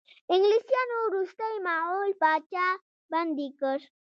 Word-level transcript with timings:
انګلیسانو 0.33 0.95
وروستی 1.07 1.53
مغول 1.67 2.11
پاچا 2.21 2.67
بندي 3.11 3.47
کړ. 3.59 3.77